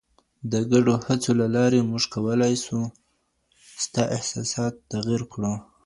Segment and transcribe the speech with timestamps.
[0.51, 2.77] د ګډو هڅو له لاري، موږ کولای سو
[3.83, 5.53] سته احساسات تغیر کړو.